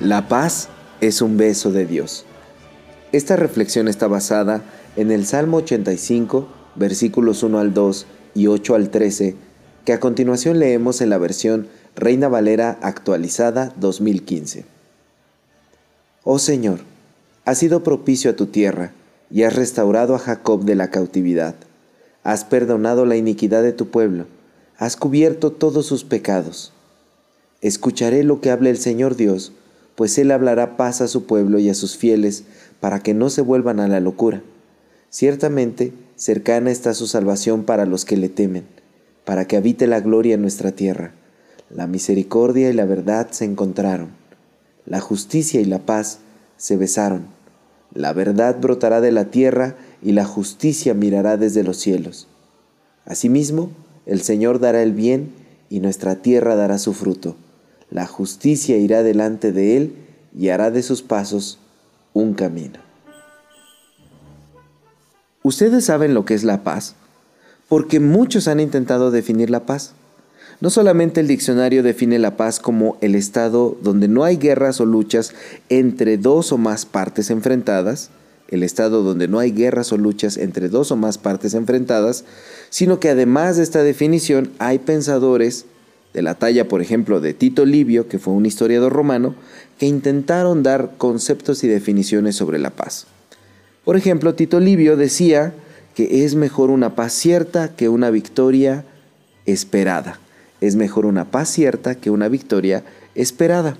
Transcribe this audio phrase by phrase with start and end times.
[0.00, 0.68] La paz
[1.00, 2.24] es un beso de Dios.
[3.10, 4.62] Esta reflexión está basada
[4.94, 8.06] en el Salmo 85, versículos 1 al 2
[8.36, 9.34] y 8 al 13,
[9.84, 11.66] que a continuación leemos en la versión
[11.96, 14.66] Reina Valera actualizada 2015.
[16.22, 16.78] Oh Señor,
[17.44, 18.92] has sido propicio a tu tierra
[19.32, 21.56] y has restaurado a Jacob de la cautividad.
[22.22, 24.26] Has perdonado la iniquidad de tu pueblo,
[24.76, 26.72] has cubierto todos sus pecados.
[27.62, 29.52] Escucharé lo que hable el Señor Dios,
[29.98, 32.44] pues Él hablará paz a su pueblo y a sus fieles,
[32.78, 34.44] para que no se vuelvan a la locura.
[35.10, 38.64] Ciertamente, cercana está su salvación para los que le temen,
[39.24, 41.14] para que habite la gloria en nuestra tierra.
[41.68, 44.10] La misericordia y la verdad se encontraron,
[44.86, 46.20] la justicia y la paz
[46.56, 47.26] se besaron.
[47.92, 52.28] La verdad brotará de la tierra y la justicia mirará desde los cielos.
[53.04, 53.72] Asimismo,
[54.06, 55.32] el Señor dará el bien
[55.68, 57.34] y nuestra tierra dará su fruto
[57.90, 59.94] la justicia irá delante de él
[60.36, 61.58] y hará de sus pasos
[62.12, 62.80] un camino.
[65.42, 66.94] ¿Ustedes saben lo que es la paz?
[67.68, 69.94] Porque muchos han intentado definir la paz.
[70.60, 74.86] No solamente el diccionario define la paz como el estado donde no hay guerras o
[74.86, 75.32] luchas
[75.68, 78.10] entre dos o más partes enfrentadas,
[78.48, 82.24] el estado donde no hay guerras o luchas entre dos o más partes enfrentadas,
[82.70, 85.66] sino que además de esta definición hay pensadores
[86.14, 89.34] de la talla, por ejemplo, de Tito Livio, que fue un historiador romano,
[89.78, 93.06] que intentaron dar conceptos y definiciones sobre la paz.
[93.84, 95.54] Por ejemplo, Tito Livio decía
[95.94, 98.84] que es mejor una paz cierta que una victoria
[99.46, 100.18] esperada.
[100.60, 103.76] Es mejor una paz cierta que una victoria esperada.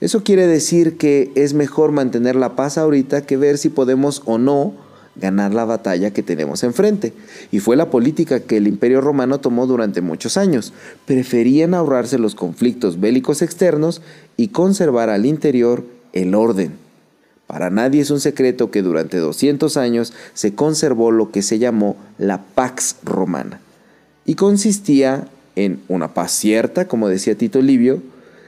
[0.00, 4.38] Eso quiere decir que es mejor mantener la paz ahorita que ver si podemos o
[4.38, 4.74] no
[5.16, 7.12] ganar la batalla que tenemos enfrente.
[7.50, 10.72] Y fue la política que el imperio romano tomó durante muchos años.
[11.06, 14.02] Preferían ahorrarse los conflictos bélicos externos
[14.36, 16.72] y conservar al interior el orden.
[17.46, 21.96] Para nadie es un secreto que durante 200 años se conservó lo que se llamó
[22.16, 23.60] la Pax Romana.
[24.24, 28.02] Y consistía en una paz cierta, como decía Tito Livio,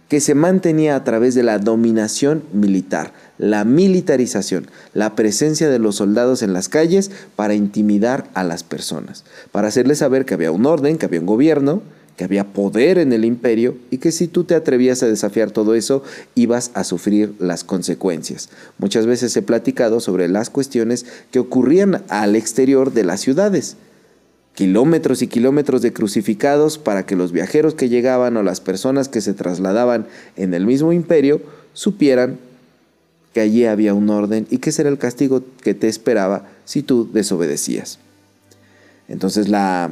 [0.08, 5.96] que se mantenía a través de la dominación militar, la militarización, la presencia de los
[5.96, 10.66] soldados en las calles para intimidar a las personas, para hacerles saber que había un
[10.66, 11.82] orden, que había un gobierno,
[12.16, 15.74] que había poder en el imperio y que si tú te atrevías a desafiar todo
[15.74, 16.04] eso,
[16.34, 18.50] ibas a sufrir las consecuencias.
[18.78, 23.76] Muchas veces he platicado sobre las cuestiones que ocurrían al exterior de las ciudades
[24.54, 29.20] kilómetros y kilómetros de crucificados para que los viajeros que llegaban o las personas que
[29.20, 30.06] se trasladaban
[30.36, 31.42] en el mismo imperio
[31.72, 32.38] supieran
[33.32, 36.82] que allí había un orden y que ese era el castigo que te esperaba si
[36.82, 37.98] tú desobedecías.
[39.08, 39.90] Entonces la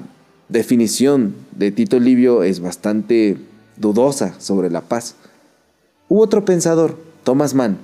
[0.48, 3.36] definición de Tito Livio es bastante
[3.76, 5.16] dudosa sobre la paz.
[6.08, 7.78] Hubo otro pensador, Thomas Mann,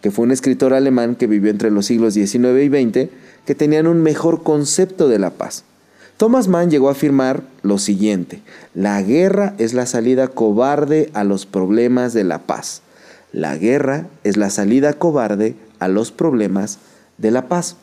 [0.00, 3.10] que fue un escritor alemán que vivió entre los siglos XIX y XX,
[3.44, 5.64] que tenían un mejor concepto de la paz.
[6.16, 8.40] Thomas Mann llegó a afirmar lo siguiente,
[8.74, 12.80] la guerra es la salida cobarde a los problemas de la paz.
[13.32, 16.78] La guerra es la salida cobarde a los problemas
[17.18, 17.76] de la paz.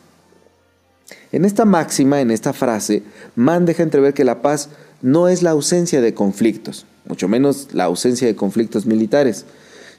[1.30, 3.04] En esta máxima, en esta frase,
[3.36, 7.84] Mann deja entrever que la paz no es la ausencia de conflictos, mucho menos la
[7.84, 9.44] ausencia de conflictos militares,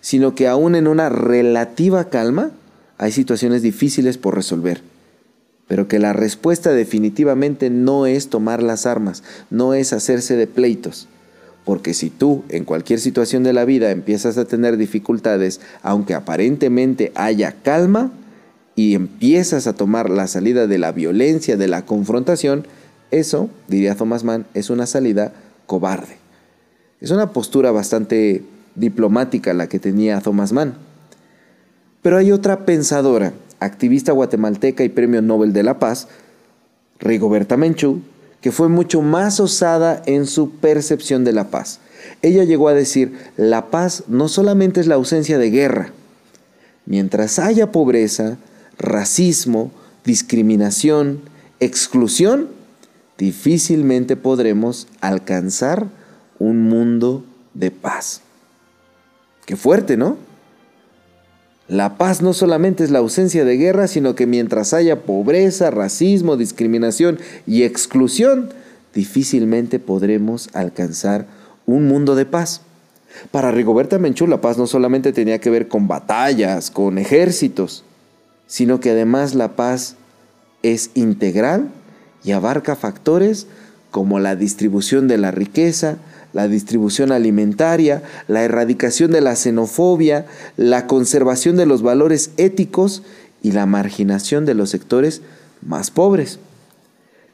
[0.02, 2.52] sino que aún en una relativa calma
[2.98, 4.82] hay situaciones difíciles por resolver
[5.68, 11.08] pero que la respuesta definitivamente no es tomar las armas, no es hacerse de pleitos.
[11.64, 17.12] Porque si tú en cualquier situación de la vida empiezas a tener dificultades, aunque aparentemente
[17.16, 18.12] haya calma,
[18.76, 22.68] y empiezas a tomar la salida de la violencia, de la confrontación,
[23.10, 25.34] eso, diría Thomas Mann, es una salida
[25.66, 26.18] cobarde.
[27.00, 28.44] Es una postura bastante
[28.76, 30.76] diplomática la que tenía Thomas Mann.
[32.02, 36.08] Pero hay otra pensadora activista guatemalteca y premio Nobel de la Paz,
[37.00, 38.02] Rigoberta Menchú,
[38.42, 41.80] que fue mucho más osada en su percepción de la paz.
[42.22, 45.92] Ella llegó a decir, la paz no solamente es la ausencia de guerra.
[46.86, 48.38] Mientras haya pobreza,
[48.78, 49.72] racismo,
[50.04, 51.22] discriminación,
[51.60, 52.50] exclusión,
[53.18, 55.88] difícilmente podremos alcanzar
[56.38, 57.24] un mundo
[57.54, 58.22] de paz.
[59.46, 60.18] Qué fuerte, ¿no?
[61.68, 66.38] La paz no solamente es la ausencia de guerra, sino que mientras haya pobreza, racismo,
[66.38, 67.18] discriminación
[67.48, 68.50] y exclusión,
[68.94, 71.26] difícilmente podremos alcanzar
[71.66, 72.62] un mundo de paz.
[73.32, 77.84] Para Rigoberta Menchú la paz no solamente tenía que ver con batallas, con ejércitos,
[78.46, 79.96] sino que además la paz
[80.62, 81.70] es integral
[82.24, 83.48] y abarca factores
[83.90, 85.98] como la distribución de la riqueza,
[86.36, 90.26] la distribución alimentaria, la erradicación de la xenofobia,
[90.58, 93.04] la conservación de los valores éticos
[93.42, 95.22] y la marginación de los sectores
[95.66, 96.40] más pobres.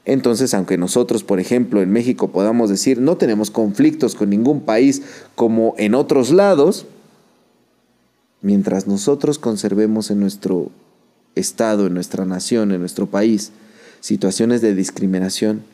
[0.04, 5.02] Entonces, aunque nosotros, por ejemplo, en México podamos decir no tenemos conflictos con ningún país
[5.34, 6.86] como en otros lados,
[8.40, 10.70] mientras nosotros conservemos en nuestro
[11.34, 13.50] estado, en nuestra nación, en nuestro país,
[13.98, 15.64] situaciones de discriminación,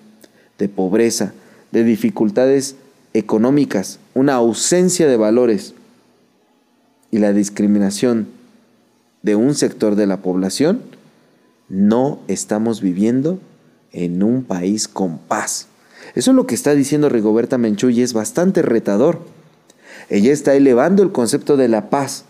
[0.58, 1.34] de pobreza,
[1.72, 2.76] de dificultades
[3.18, 5.74] económicas, una ausencia de valores
[7.10, 8.28] y la discriminación
[9.22, 10.80] de un sector de la población,
[11.68, 13.40] no estamos viviendo
[13.92, 15.66] en un país con paz.
[16.14, 19.20] Eso es lo que está diciendo Rigoberta Menchú y es bastante retador.
[20.08, 22.24] Ella está elevando el concepto de la paz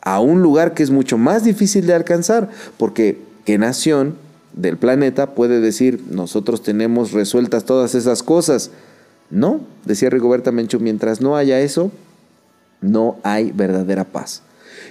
[0.00, 4.16] a un lugar que es mucho más difícil de alcanzar, porque ¿qué nación
[4.54, 8.70] del planeta puede decir nosotros tenemos resueltas todas esas cosas?
[9.34, 11.90] No, decía Rigoberta Menchú, mientras no haya eso,
[12.80, 14.42] no hay verdadera paz.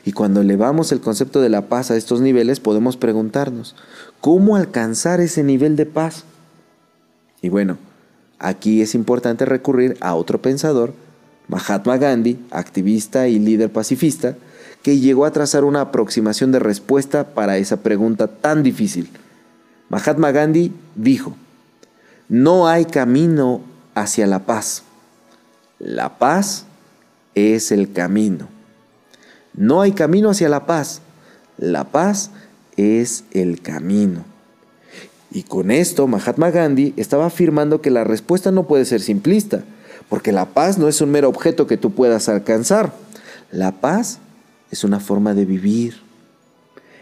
[0.04, 3.74] Y cuando elevamos el concepto de la paz a estos niveles, podemos preguntarnos,
[4.20, 6.26] ¿cómo alcanzar ese nivel de paz?
[7.42, 7.78] Y bueno,
[8.38, 10.94] aquí es importante recurrir a otro pensador,
[11.48, 14.36] Mahatma Gandhi, activista y líder pacifista,
[14.82, 19.10] que llegó a trazar una aproximación de respuesta para esa pregunta tan difícil.
[19.88, 21.34] Mahatma Gandhi dijo,
[22.28, 23.62] no hay camino
[23.96, 24.84] hacia la paz.
[25.80, 26.66] La paz
[27.36, 28.48] es el camino.
[29.54, 31.02] No hay camino hacia la paz.
[31.58, 32.32] La paz
[32.78, 34.26] es el camino.
[35.32, 39.64] Y con esto Mahatma Gandhi estaba afirmando que la respuesta no puede ser simplista,
[40.08, 42.94] porque la paz no es un mero objeto que tú puedas alcanzar.
[43.52, 44.20] La paz
[44.72, 46.02] es una forma de vivir.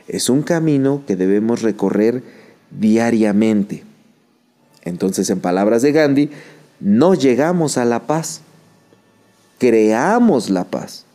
[0.08, 2.24] Es un camino que debemos recorrer
[2.72, 3.84] diariamente.
[4.84, 6.30] Entonces, en palabras de Gandhi,
[6.82, 8.42] no llegamos a la paz,
[9.58, 11.06] creamos la paz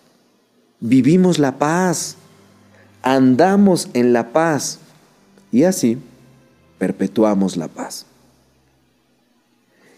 [0.80, 2.16] vivimos la paz,
[3.02, 4.78] andamos en la paz
[5.52, 5.98] y así
[6.78, 8.06] perpetuamos la paz.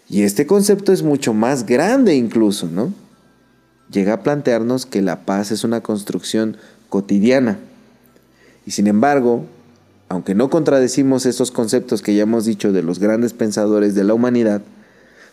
[0.09, 2.93] Y este concepto es mucho más grande incluso, ¿no?
[3.91, 6.57] Llega a plantearnos que la paz es una construcción
[6.89, 7.59] cotidiana.
[8.65, 9.45] Y sin embargo,
[10.07, 14.15] aunque no contradecimos estos conceptos que ya hemos dicho de los grandes pensadores de la
[14.15, 14.61] humanidad,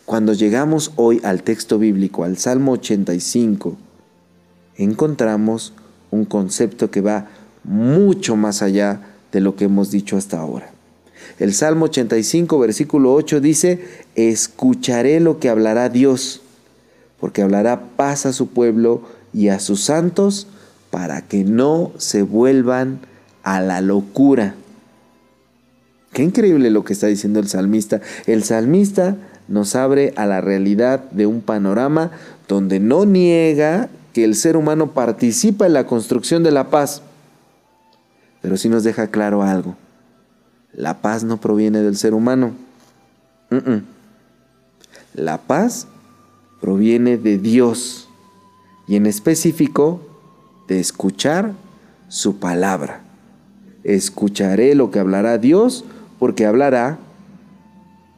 [0.07, 3.75] cuando llegamos hoy al texto bíblico, al Salmo 85,
[4.77, 5.73] encontramos
[6.11, 7.27] un concepto que va
[7.65, 9.01] mucho más allá
[9.33, 10.71] de lo que hemos dicho hasta ahora.
[11.39, 16.39] El Salmo 85, versículo 8 dice, escucharé lo que hablará Dios,
[17.19, 19.01] porque hablará paz a su pueblo
[19.33, 20.47] y a sus santos
[20.89, 23.01] para que no se vuelvan
[23.43, 24.55] a la locura.
[26.13, 27.99] Qué increíble lo que está diciendo el salmista.
[28.25, 32.11] El salmista nos abre a la realidad de un panorama
[32.47, 37.01] donde no niega que el ser humano participa en la construcción de la paz.
[38.41, 39.75] Pero sí nos deja claro algo.
[40.73, 42.51] La paz no proviene del ser humano.
[45.13, 45.87] La paz
[46.61, 48.09] proviene de Dios
[48.87, 50.01] y en específico
[50.67, 51.53] de escuchar
[52.07, 53.01] su palabra.
[53.83, 55.85] Escucharé lo que hablará Dios
[56.19, 56.97] porque hablará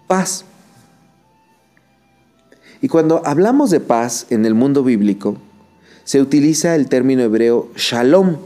[0.08, 0.46] paz.
[2.82, 5.38] Y cuando hablamos de paz en el mundo bíblico,
[6.06, 8.38] se utiliza el término hebreo shalom.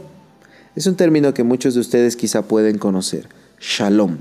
[0.74, 3.28] Es un término que muchos de ustedes quizá pueden conocer.
[3.60, 4.18] Shalom.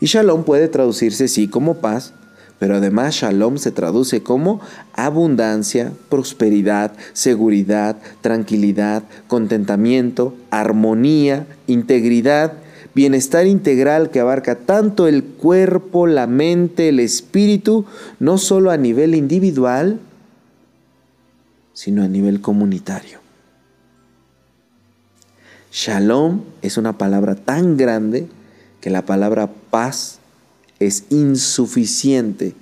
[0.00, 2.14] Y shalom puede traducirse sí como paz,
[2.58, 4.60] pero además shalom se traduce como
[4.94, 12.54] abundancia, prosperidad, seguridad, tranquilidad, contentamiento, armonía, integridad,
[12.94, 17.84] bienestar integral que abarca tanto el cuerpo, la mente, el espíritu,
[18.20, 20.00] no solo a nivel individual,
[21.72, 23.18] sino a nivel comunitario.
[25.72, 28.28] Shalom es una palabra tan grande
[28.80, 30.20] que la palabra paz
[30.78, 32.54] es insuficiente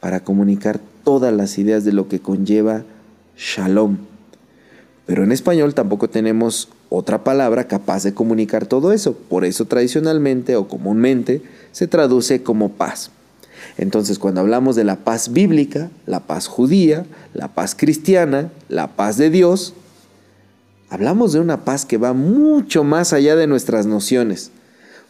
[0.00, 2.82] para comunicar todas las ideas de lo que conlleva
[3.36, 3.98] shalom.
[5.06, 9.14] Pero en español tampoco tenemos otra palabra capaz de comunicar todo eso.
[9.14, 11.42] Por eso tradicionalmente o comúnmente
[11.72, 13.10] se traduce como paz.
[13.76, 17.04] Entonces, cuando hablamos de la paz bíblica, la paz judía,
[17.34, 19.74] la paz cristiana, la paz de Dios,
[20.88, 24.50] hablamos de una paz que va mucho más allá de nuestras nociones,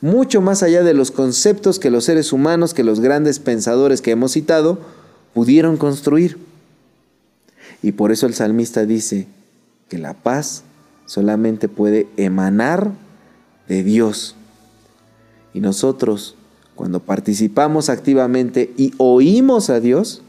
[0.01, 4.11] mucho más allá de los conceptos que los seres humanos, que los grandes pensadores que
[4.11, 4.79] hemos citado,
[5.35, 6.39] pudieron construir.
[7.83, 9.29] Y por eso el salmista dice
[9.89, 10.65] que la paz
[11.09, 12.93] solamente puede emanar
[13.67, 14.37] de Dios.
[15.55, 16.37] Y nosotros
[16.77, 20.23] cuando participamos activamente y oímos a Dios,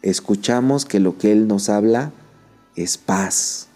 [0.00, 2.10] escuchamos que lo que Él nos habla
[2.74, 3.68] es paz.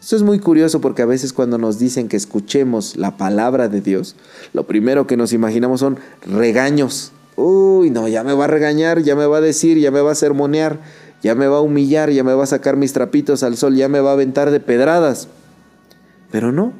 [0.00, 3.80] Esto es muy curioso porque a veces cuando nos dicen que escuchemos la palabra de
[3.80, 4.16] Dios,
[4.52, 7.12] lo primero que nos imaginamos son regaños.
[7.36, 10.12] Uy, no, ya me va a regañar, ya me va a decir, ya me va
[10.12, 10.80] a sermonear,
[11.22, 13.88] ya me va a humillar, ya me va a sacar mis trapitos al sol, ya
[13.88, 15.28] me va a aventar de pedradas.
[16.30, 16.72] Pero no,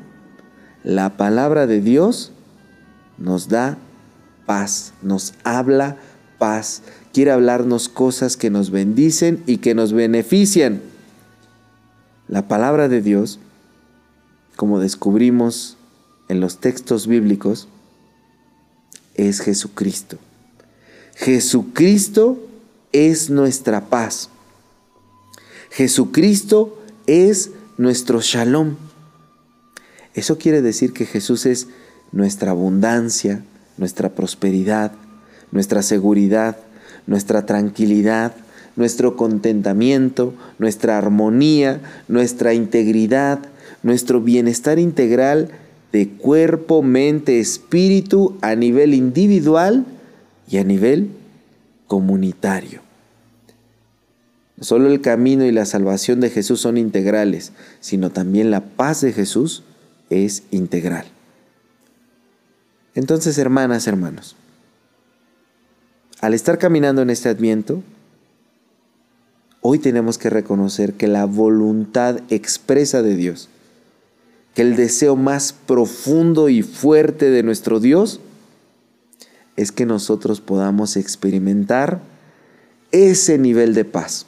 [0.82, 2.32] la palabra de Dios
[3.18, 3.78] nos da
[4.46, 5.96] paz, nos habla
[6.38, 6.82] paz,
[7.12, 10.80] quiere hablarnos cosas que nos bendicen y que nos benefician.
[12.26, 13.38] La palabra de Dios,
[14.56, 15.76] como descubrimos
[16.28, 17.68] en los textos bíblicos,
[19.14, 20.18] es Jesucristo.
[21.14, 22.38] Jesucristo
[22.90, 24.30] es nuestra paz.
[25.72, 28.76] Jesucristo es nuestro shalom.
[30.12, 31.68] Eso quiere decir que Jesús es
[32.12, 33.42] nuestra abundancia,
[33.78, 34.92] nuestra prosperidad,
[35.50, 36.58] nuestra seguridad,
[37.06, 38.34] nuestra tranquilidad,
[38.76, 43.38] nuestro contentamiento, nuestra armonía, nuestra integridad,
[43.82, 45.52] nuestro bienestar integral
[45.90, 49.86] de cuerpo, mente, espíritu a nivel individual
[50.50, 51.08] y a nivel
[51.86, 52.81] comunitario.
[54.62, 57.50] Solo el camino y la salvación de Jesús son integrales,
[57.80, 59.64] sino también la paz de Jesús
[60.08, 61.04] es integral.
[62.94, 64.36] Entonces, hermanas, hermanos,
[66.20, 67.82] al estar caminando en este adviento,
[69.62, 73.48] hoy tenemos que reconocer que la voluntad expresa de Dios,
[74.54, 78.20] que el deseo más profundo y fuerte de nuestro Dios
[79.56, 82.00] es que nosotros podamos experimentar
[82.92, 84.26] ese nivel de paz.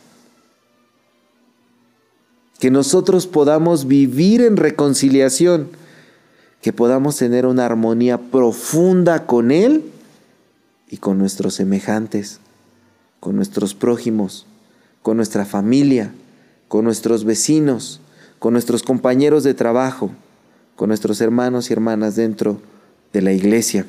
[2.64, 5.68] Que nosotros podamos vivir en reconciliación,
[6.62, 9.85] que podamos tener una armonía profunda con Él
[10.88, 12.40] y con nuestros semejantes,
[13.21, 14.47] con nuestros prójimos,
[15.02, 16.14] con nuestra familia,
[16.68, 18.00] con nuestros vecinos,
[18.38, 20.12] con nuestros compañeros de trabajo,
[20.75, 22.62] con nuestros hermanos y hermanas dentro
[23.12, 23.85] de la iglesia.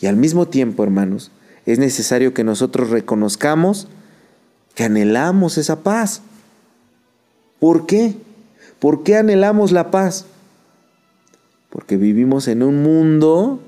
[0.00, 1.30] Y al mismo tiempo, hermanos,
[1.64, 3.86] es necesario que nosotros reconozcamos
[4.74, 6.22] que anhelamos esa paz.
[7.58, 8.14] ¿Por qué?
[8.78, 10.26] ¿Por qué anhelamos la paz?
[11.70, 13.60] Porque vivimos en un mundo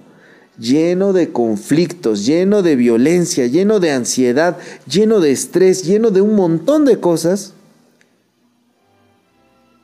[0.58, 6.34] lleno de conflictos, lleno de violencia, lleno de ansiedad, lleno de estrés, lleno de un
[6.34, 7.54] montón de cosas,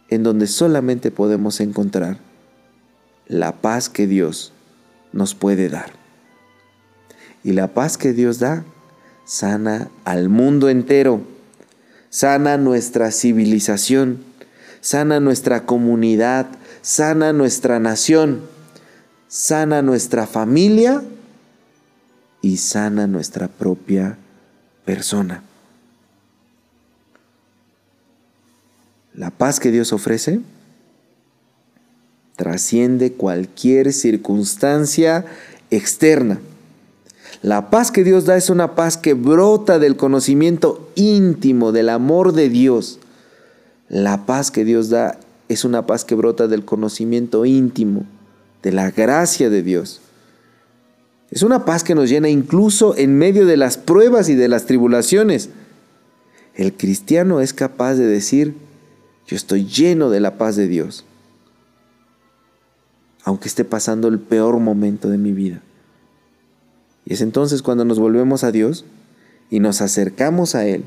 [0.08, 2.18] en donde solamente podemos encontrar
[3.26, 4.52] la paz que Dios
[5.12, 5.92] nos puede dar.
[7.42, 8.64] Y la paz que Dios da
[9.30, 11.22] sana al mundo entero,
[12.08, 14.24] sana nuestra civilización,
[14.80, 16.46] sana nuestra comunidad,
[16.82, 18.40] sana nuestra nación
[19.30, 21.04] sana nuestra familia
[22.42, 24.18] y sana nuestra propia
[24.84, 25.44] persona.
[29.14, 30.40] La paz que Dios ofrece
[32.34, 35.24] trasciende cualquier circunstancia
[35.70, 36.40] externa.
[37.42, 42.32] La paz que Dios da es una paz que brota del conocimiento íntimo del amor
[42.34, 42.98] de Dios.
[43.88, 45.18] La paz que Dios da
[45.48, 48.04] es una paz que brota del conocimiento íntimo
[48.62, 50.02] de la gracia de Dios.
[51.30, 54.66] Es una paz que nos llena incluso en medio de las pruebas y de las
[54.66, 55.48] tribulaciones.
[56.54, 58.54] El cristiano es capaz de decir,
[59.26, 61.04] yo estoy lleno de la paz de Dios,
[63.24, 65.62] aunque esté pasando el peor momento de mi vida.
[67.10, 68.84] Y es entonces cuando nos volvemos a Dios
[69.50, 70.84] y nos acercamos a Él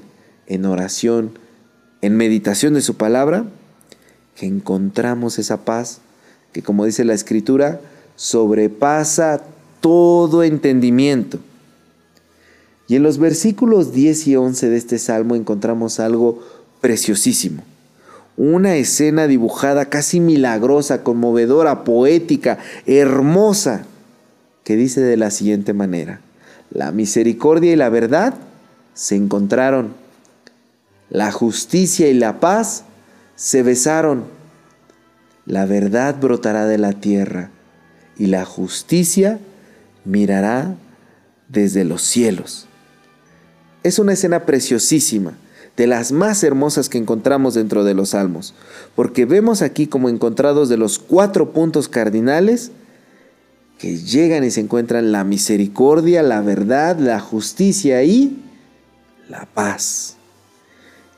[0.48, 1.38] en oración,
[2.02, 3.46] en meditación de su palabra,
[4.38, 6.00] que encontramos esa paz
[6.54, 7.82] que como dice la escritura,
[8.16, 9.44] sobrepasa
[9.82, 11.40] todo entendimiento.
[12.88, 16.42] Y en los versículos 10 y 11 de este salmo encontramos algo
[16.80, 17.64] preciosísimo.
[18.38, 23.88] Una escena dibujada casi milagrosa, conmovedora, poética, hermosa,
[24.64, 26.22] que dice de la siguiente manera,
[26.72, 28.34] la misericordia y la verdad
[28.94, 29.94] se encontraron,
[31.10, 32.86] la justicia y la paz
[33.36, 34.24] se besaron
[35.46, 37.50] la verdad brotará de la tierra
[38.18, 39.40] y la justicia
[40.06, 40.76] mirará
[41.50, 42.68] desde los cielos.
[43.84, 45.34] Es una escena preciosísima,
[45.76, 48.54] de las más hermosas que encontramos dentro de los salmos,
[48.96, 52.72] porque vemos aquí como encontrados de los cuatro puntos cardinales
[53.84, 58.42] que llegan y se encuentran la misericordia, la verdad, la justicia y
[59.28, 60.16] la paz.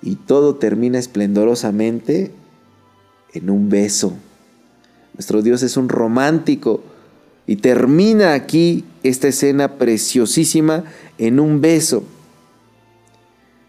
[0.01, 2.31] Y todo termina esplendorosamente
[3.34, 4.13] en un beso.
[5.13, 6.81] Nuestro Dios es un romántico
[7.45, 10.86] Y termina aquí esta escena preciosísima
[11.19, 12.03] en un beso.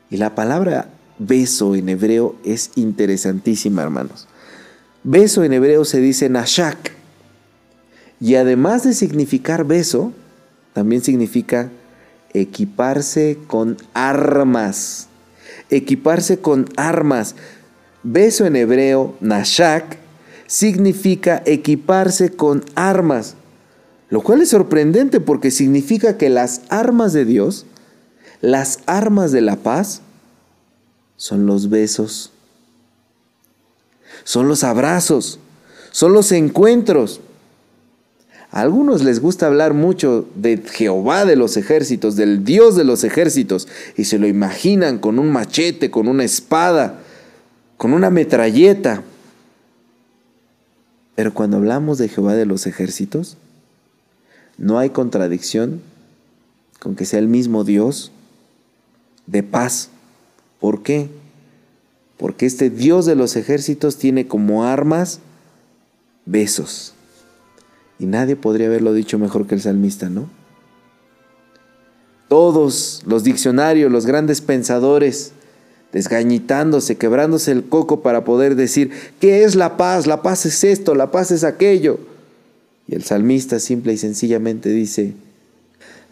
[0.08, 0.88] Y la palabra
[1.18, 4.26] beso en hebreo es interesantísima, hermanos.
[5.04, 6.95] Beso en hebreo se dice nashak.
[8.20, 10.12] Y además de significar beso,
[10.72, 11.70] también significa
[12.32, 15.08] equiparse con armas.
[15.70, 17.34] Equiparse con armas.
[18.02, 19.98] Beso en hebreo, nashak,
[20.46, 23.34] significa equiparse con armas.
[24.08, 27.66] Lo cual es sorprendente porque significa que las armas de Dios,
[28.40, 30.02] las armas de la paz,
[31.16, 32.32] son los besos,
[34.22, 35.40] son los abrazos,
[35.90, 37.20] son los encuentros.
[38.56, 43.04] A algunos les gusta hablar mucho de Jehová de los ejércitos, del Dios de los
[43.04, 47.00] ejércitos, y se lo imaginan con un machete, con una espada,
[47.76, 49.02] con una metralleta.
[51.16, 53.36] Pero cuando hablamos de Jehová de los ejércitos,
[54.56, 55.82] no hay contradicción
[56.80, 58.10] con que sea el mismo Dios
[59.26, 59.90] de paz.
[60.60, 61.10] ¿Por qué?
[62.16, 65.20] Porque este Dios de los ejércitos tiene como armas
[66.24, 66.95] besos.
[67.98, 70.28] Y nadie podría haberlo dicho mejor que el salmista, ¿no?
[72.28, 75.32] Todos los diccionarios, los grandes pensadores,
[75.92, 80.06] desgañitándose, quebrándose el coco para poder decir, ¿qué es la paz?
[80.06, 82.00] La paz es esto, la paz es aquello.
[82.88, 85.14] Y el salmista simple y sencillamente dice,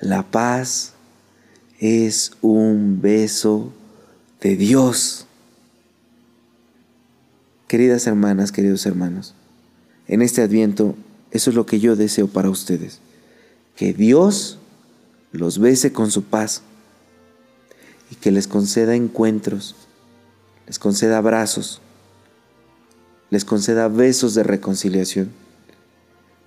[0.01, 0.93] la paz
[1.81, 3.73] es un beso
[4.41, 5.27] de Dios.
[7.69, 9.35] Queridas hermanas, queridos hermanos,
[10.07, 10.95] en este adviento
[11.35, 13.01] eso es lo que yo deseo para ustedes,
[13.77, 14.59] que Dios
[15.33, 16.63] los bese con su paz
[18.11, 19.75] y que les conceda encuentros,
[20.69, 21.81] les conceda abrazos,
[23.31, 25.31] les conceda besos de reconciliación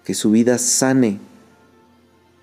[0.05, 1.19] que su vida sane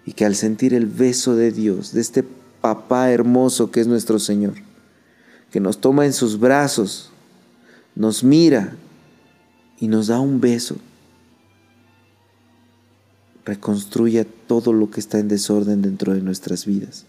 [0.04, 2.22] y que al sentir el beso de Dios, de este
[2.60, 4.52] papá hermoso que es nuestro Señor,
[5.50, 7.10] que nos toma en sus brazos,
[7.95, 8.76] nos mira
[9.80, 10.76] y nos da un beso,
[13.45, 17.07] reconstruya todo lo que está en desorden dentro de nuestras vidas.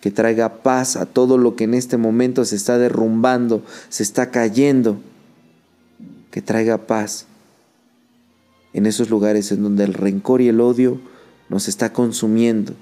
[0.00, 4.30] Que traiga paz a todo lo que en este momento se está derrumbando, se está
[4.30, 4.98] cayendo.
[6.30, 7.26] Que traiga paz
[8.76, 11.00] en esos lugares en donde el rencor y el odio
[11.48, 12.74] nos está consumiendo,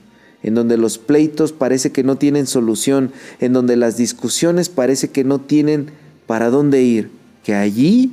[0.43, 5.23] en donde los pleitos parece que no tienen solución, en donde las discusiones parece que
[5.23, 5.91] no tienen
[6.27, 7.11] para dónde ir,
[7.45, 8.13] que allí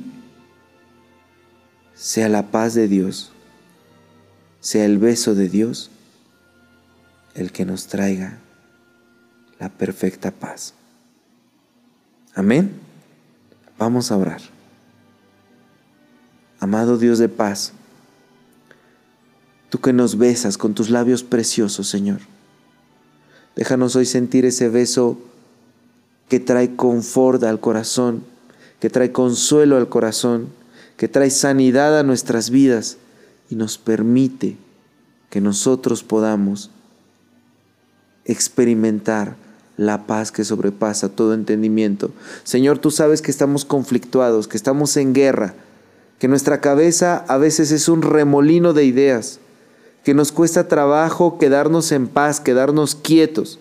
[1.94, 3.32] sea la paz de Dios,
[4.62, 5.90] sea el beso de Dios
[7.34, 8.38] el que nos traiga
[9.58, 10.72] la perfecta paz.
[12.34, 12.72] Amén.
[13.76, 14.40] Vamos a orar.
[16.60, 17.72] Amado Dios de paz,
[19.68, 22.20] tú que nos besas con tus labios preciosos, Señor,
[23.56, 25.18] déjanos hoy sentir ese beso
[26.28, 28.22] que trae confort al corazón,
[28.78, 30.50] que trae consuelo al corazón,
[30.96, 32.98] que trae sanidad a nuestras vidas
[33.52, 34.56] y nos permite
[35.28, 36.70] que nosotros podamos
[38.24, 39.36] experimentar
[39.76, 42.12] la paz que sobrepasa todo entendimiento.
[42.44, 45.52] Señor, tú sabes que estamos conflictuados, que estamos en guerra,
[46.18, 49.38] que nuestra cabeza a veces es un remolino de ideas,
[50.02, 53.58] que nos cuesta trabajo quedarnos en paz, quedarnos quietos,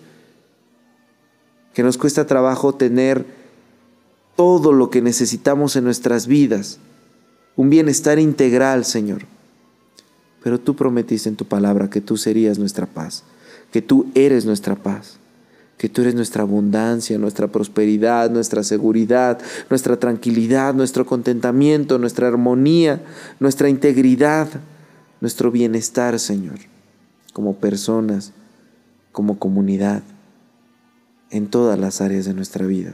[1.74, 3.26] que nos cuesta trabajo tener
[4.38, 6.80] todo lo que necesitamos en nuestras vidas,
[7.58, 9.24] un bienestar integral, Señor.
[10.44, 13.24] Pero tú prometiste en tu palabra que tú serías nuestra paz,
[13.72, 15.20] que tú eres nuestra paz
[15.82, 19.40] que tú eres nuestra abundancia, nuestra prosperidad, nuestra seguridad,
[19.72, 23.02] nuestra tranquilidad, nuestro contentamiento, nuestra armonía,
[23.40, 24.48] nuestra integridad,
[25.22, 26.60] nuestro bienestar, Señor,
[27.34, 28.32] como personas,
[29.12, 30.04] como comunidad,
[31.32, 32.94] en todas las áreas de nuestra vida.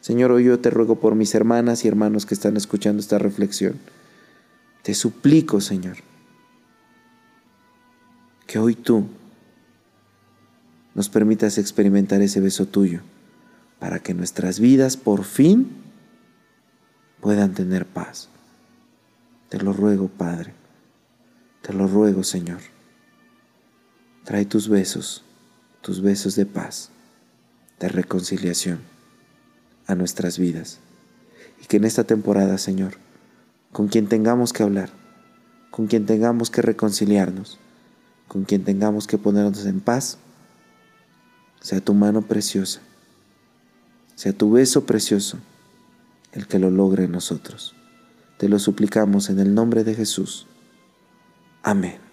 [0.00, 3.74] Señor, hoy yo te ruego por mis hermanas y hermanos que están escuchando esta reflexión.
[4.84, 5.96] Te suplico, Señor,
[8.50, 9.06] que hoy tú
[10.96, 13.00] nos permitas experimentar ese beso tuyo,
[13.78, 15.68] para que nuestras vidas por fin
[17.20, 18.28] puedan tener paz.
[19.50, 20.52] Te lo ruego, Padre,
[21.62, 22.58] te lo ruego, Señor.
[24.24, 25.22] Trae tus besos,
[25.80, 26.90] tus besos de paz,
[27.78, 28.80] de reconciliación
[29.86, 30.80] a nuestras vidas.
[31.62, 32.94] Y que en esta temporada, Señor,
[33.70, 34.90] con quien tengamos que hablar,
[35.70, 37.60] con quien tengamos que reconciliarnos,
[38.30, 40.16] con quien tengamos que ponernos en paz,
[41.60, 42.80] sea tu mano preciosa,
[44.14, 45.36] sea tu beso precioso
[46.30, 47.74] el que lo logre en nosotros.
[48.38, 50.46] Te lo suplicamos en el nombre de Jesús.
[51.64, 52.09] Amén.